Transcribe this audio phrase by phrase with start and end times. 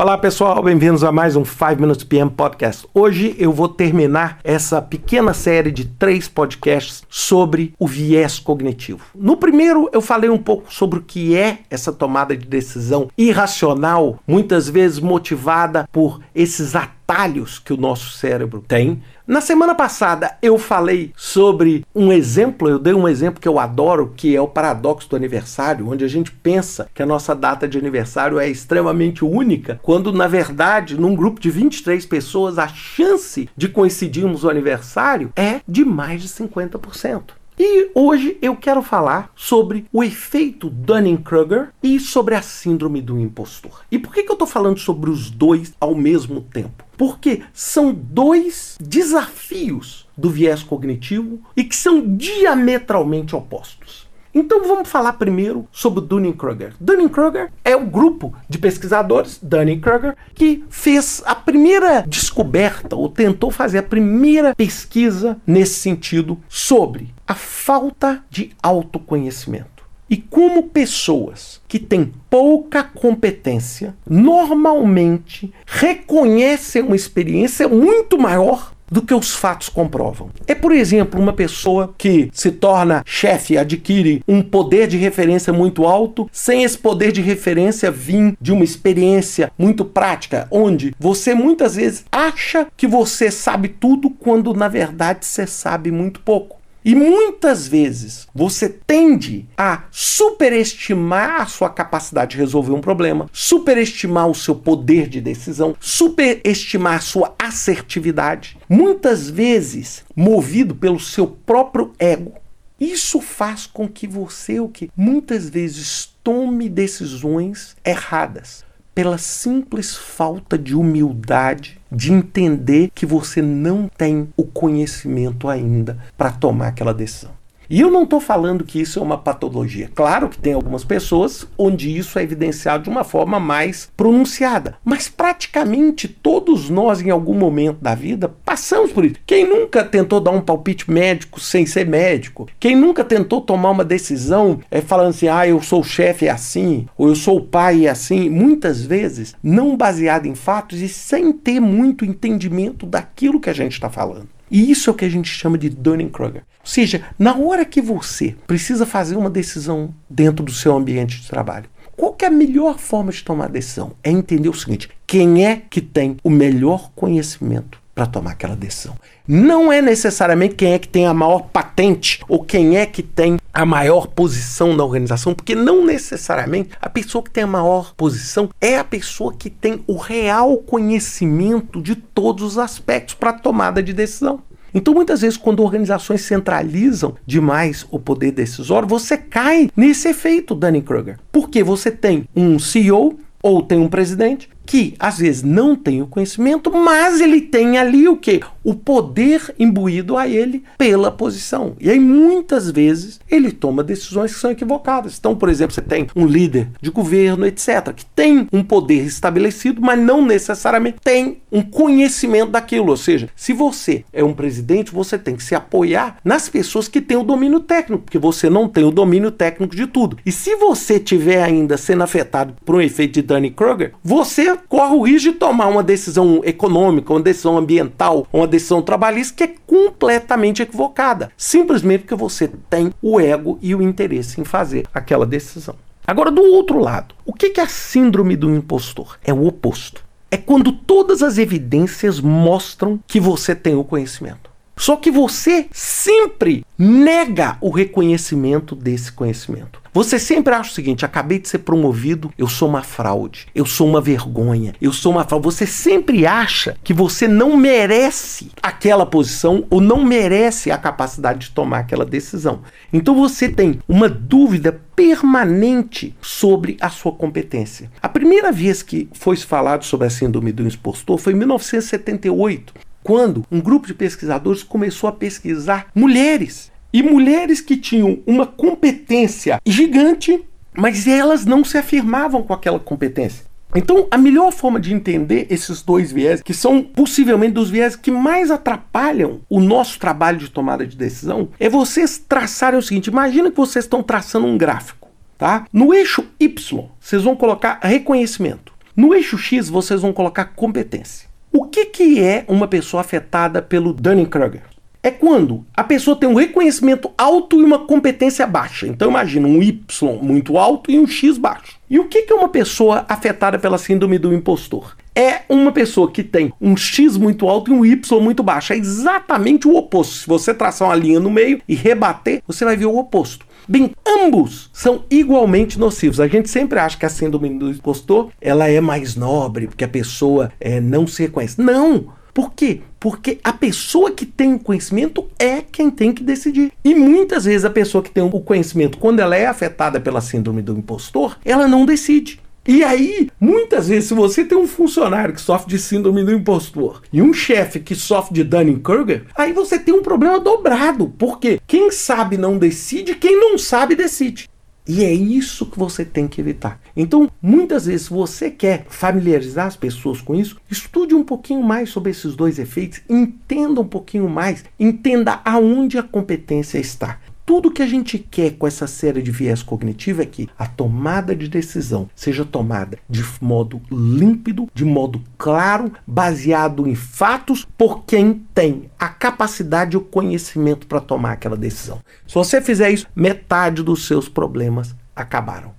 [0.00, 2.88] Olá pessoal, bem-vindos a mais um 5 Minutes PM Podcast.
[2.94, 9.04] Hoje eu vou terminar essa pequena série de três podcasts sobre o viés cognitivo.
[9.14, 14.18] No primeiro eu falei um pouco sobre o que é essa tomada de decisão irracional,
[14.26, 16.74] muitas vezes motivada por esses
[17.10, 19.02] atalhos que o nosso cérebro tem.
[19.26, 24.12] Na semana passada eu falei sobre um exemplo, eu dei um exemplo que eu adoro,
[24.16, 27.76] que é o paradoxo do aniversário, onde a gente pensa que a nossa data de
[27.76, 33.68] aniversário é extremamente única, quando na verdade, num grupo de 23 pessoas, a chance de
[33.68, 37.40] coincidirmos o aniversário é de mais de 50%.
[37.58, 43.82] E hoje eu quero falar sobre o efeito Dunning-Kruger e sobre a síndrome do impostor.
[43.90, 46.89] E por que, que eu estou falando sobre os dois ao mesmo tempo?
[47.00, 54.06] Porque são dois desafios do viés cognitivo e que são diametralmente opostos.
[54.34, 56.74] Então vamos falar primeiro sobre Dunning-Kruger.
[56.78, 63.78] Dunning-Kruger é o grupo de pesquisadores, Dunning-Kruger, que fez a primeira descoberta ou tentou fazer
[63.78, 69.79] a primeira pesquisa nesse sentido sobre a falta de autoconhecimento.
[70.10, 79.14] E como pessoas que têm pouca competência normalmente reconhecem uma experiência muito maior do que
[79.14, 80.30] os fatos comprovam.
[80.46, 85.86] É, por exemplo, uma pessoa que se torna chefe, adquire um poder de referência muito
[85.86, 91.76] alto, sem esse poder de referência vir de uma experiência muito prática, onde você muitas
[91.76, 96.59] vezes acha que você sabe tudo quando na verdade você sabe muito pouco.
[96.82, 104.28] E muitas vezes você tende a superestimar a sua capacidade de resolver um problema, superestimar
[104.28, 111.92] o seu poder de decisão, superestimar a sua assertividade, muitas vezes movido pelo seu próprio
[111.98, 112.32] ego.
[112.80, 120.58] Isso faz com que você o que muitas vezes tome decisões erradas pela simples falta
[120.58, 127.39] de humildade de entender que você não tem o conhecimento ainda para tomar aquela decisão.
[127.70, 129.88] E eu não estou falando que isso é uma patologia.
[129.94, 134.74] Claro que tem algumas pessoas onde isso é evidenciado de uma forma mais pronunciada.
[134.84, 139.14] Mas praticamente todos nós, em algum momento da vida, passamos por isso.
[139.24, 142.48] Quem nunca tentou dar um palpite médico sem ser médico?
[142.58, 146.30] Quem nunca tentou tomar uma decisão é, falando assim, ah, eu sou o chefe é
[146.30, 148.28] assim, ou eu sou o pai é assim?
[148.28, 153.74] Muitas vezes não baseado em fatos e sem ter muito entendimento daquilo que a gente
[153.74, 154.28] está falando.
[154.50, 156.42] E isso é o que a gente chama de Dunning-Kruger.
[156.60, 161.28] Ou seja, na hora que você precisa fazer uma decisão dentro do seu ambiente de
[161.28, 163.92] trabalho, qual é a melhor forma de tomar decisão?
[164.02, 168.94] É entender o seguinte: quem é que tem o melhor conhecimento para tomar aquela decisão?
[169.28, 173.36] Não é necessariamente quem é que tem a maior patente ou quem é que tem
[173.52, 178.48] a maior posição na organização, porque não necessariamente a pessoa que tem a maior posição
[178.58, 183.92] é a pessoa que tem o real conhecimento de todos os aspectos para tomada de
[183.92, 184.40] decisão.
[184.72, 191.18] Então, muitas vezes, quando organizações centralizam demais o poder decisório, você cai nesse efeito Dunning-Kruger.
[191.30, 196.06] Porque você tem um CEO ou tem um presidente que às vezes não tem o
[196.06, 198.40] conhecimento, mas ele tem ali o que?
[198.62, 201.74] O poder imbuído a ele pela posição.
[201.80, 205.18] E aí muitas vezes ele toma decisões que são equivocadas.
[205.18, 209.80] Então, por exemplo, você tem um líder de governo, etc., que tem um poder estabelecido,
[209.80, 212.90] mas não necessariamente tem um conhecimento daquilo.
[212.90, 217.00] Ou seja, se você é um presidente, você tem que se apoiar nas pessoas que
[217.00, 220.16] têm o domínio técnico, porque você não tem o domínio técnico de tudo.
[220.24, 225.02] E se você tiver ainda sendo afetado por um efeito de Dunning-Kruger, você corre o
[225.02, 230.62] risco de tomar uma decisão econômica, uma decisão ambiental, uma decisão trabalhista que é completamente
[230.62, 235.74] equivocada, simplesmente porque você tem o ego e o interesse em fazer aquela decisão.
[236.06, 239.18] Agora, do outro lado, o que é a síndrome do impostor?
[239.22, 240.04] É o oposto.
[240.30, 244.49] É quando todas as evidências mostram que você tem o conhecimento.
[244.80, 249.78] Só que você sempre nega o reconhecimento desse conhecimento.
[249.92, 253.86] Você sempre acha o seguinte: acabei de ser promovido, eu sou uma fraude, eu sou
[253.86, 255.44] uma vergonha, eu sou uma fraude.
[255.44, 261.50] Você sempre acha que você não merece aquela posição ou não merece a capacidade de
[261.50, 262.62] tomar aquela decisão.
[262.90, 267.90] Então você tem uma dúvida permanente sobre a sua competência.
[268.00, 273.44] A primeira vez que foi falado sobre a síndrome do impostor foi em 1978, quando
[273.50, 280.44] um grupo de pesquisadores começou a pesquisar mulheres e mulheres que tinham uma competência gigante,
[280.76, 283.50] mas elas não se afirmavam com aquela competência.
[283.74, 288.10] Então, a melhor forma de entender esses dois viés, que são possivelmente dos viés que
[288.10, 293.50] mais atrapalham o nosso trabalho de tomada de decisão, é vocês traçarem o seguinte: imagina
[293.50, 295.08] que vocês estão traçando um gráfico,
[295.38, 295.66] tá?
[295.72, 298.72] No eixo Y, vocês vão colocar reconhecimento.
[298.96, 301.29] No eixo X, vocês vão colocar competência.
[301.70, 304.62] Que, que é uma pessoa afetada pelo Dunning-Kruger?
[305.02, 308.86] É quando a pessoa tem um reconhecimento alto e uma competência baixa.
[308.86, 311.78] Então imagina um Y muito alto e um X baixo.
[311.88, 314.96] E o que, que é uma pessoa afetada pela síndrome do impostor?
[315.14, 318.72] É uma pessoa que tem um X muito alto e um Y muito baixo.
[318.72, 320.14] É exatamente o oposto.
[320.16, 323.46] Se você traçar uma linha no meio e rebater, você vai ver o oposto.
[323.70, 326.18] Bem, ambos são igualmente nocivos.
[326.18, 329.88] A gente sempre acha que a síndrome do impostor ela é mais nobre, porque a
[329.88, 331.62] pessoa é, não se reconhece.
[331.62, 332.08] Não!
[332.34, 332.80] Por quê?
[332.98, 336.72] Porque a pessoa que tem o conhecimento é quem tem que decidir.
[336.84, 340.62] E muitas vezes a pessoa que tem o conhecimento, quando ela é afetada pela síndrome
[340.62, 342.40] do impostor, ela não decide.
[342.66, 347.02] E aí, muitas vezes, se você tem um funcionário que sofre de síndrome do impostor
[347.12, 351.12] e um chefe que sofre de Dunning-Kruger, aí você tem um problema dobrado.
[351.18, 354.48] Porque quem sabe não decide, quem não sabe decide.
[354.86, 356.80] E é isso que você tem que evitar.
[356.96, 361.90] Então, muitas vezes, se você quer familiarizar as pessoas com isso, estude um pouquinho mais
[361.90, 367.82] sobre esses dois efeitos, entenda um pouquinho mais, entenda aonde a competência está tudo que
[367.82, 372.08] a gente quer com essa série de viés cognitivo é que a tomada de decisão
[372.14, 379.08] seja tomada de modo límpido, de modo claro, baseado em fatos por quem tem a
[379.08, 381.98] capacidade e o conhecimento para tomar aquela decisão.
[382.24, 385.72] Se você fizer isso, metade dos seus problemas acabaram.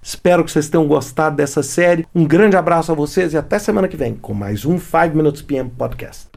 [0.00, 2.06] Espero que vocês tenham gostado dessa série.
[2.14, 5.42] Um grande abraço a vocês e até semana que vem com mais um 5 Minutes
[5.42, 6.29] PM Podcast.